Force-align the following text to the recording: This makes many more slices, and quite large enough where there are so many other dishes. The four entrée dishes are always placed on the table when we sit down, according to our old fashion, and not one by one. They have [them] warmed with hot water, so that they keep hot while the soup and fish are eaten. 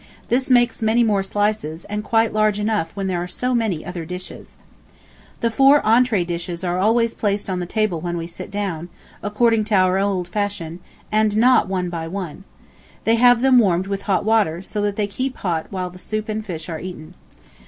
This 0.29 0.49
makes 0.49 0.81
many 0.81 1.03
more 1.03 1.21
slices, 1.21 1.85
and 1.85 2.03
quite 2.03 2.33
large 2.33 2.59
enough 2.59 2.89
where 2.95 3.05
there 3.05 3.21
are 3.21 3.27
so 3.27 3.53
many 3.53 3.85
other 3.85 4.03
dishes. 4.03 4.57
The 5.41 5.51
four 5.51 5.79
entrée 5.83 6.25
dishes 6.25 6.63
are 6.63 6.79
always 6.79 7.13
placed 7.13 7.47
on 7.51 7.59
the 7.59 7.67
table 7.67 8.01
when 8.01 8.17
we 8.17 8.25
sit 8.25 8.49
down, 8.49 8.89
according 9.21 9.65
to 9.65 9.75
our 9.75 9.99
old 9.99 10.27
fashion, 10.27 10.79
and 11.11 11.37
not 11.37 11.67
one 11.67 11.91
by 11.91 12.07
one. 12.07 12.45
They 13.03 13.17
have 13.17 13.43
[them] 13.43 13.59
warmed 13.59 13.85
with 13.85 14.01
hot 14.09 14.25
water, 14.25 14.63
so 14.63 14.81
that 14.81 14.95
they 14.95 15.05
keep 15.05 15.37
hot 15.37 15.67
while 15.69 15.91
the 15.91 15.99
soup 15.99 16.29
and 16.29 16.43
fish 16.43 16.67
are 16.67 16.79
eaten. 16.79 17.13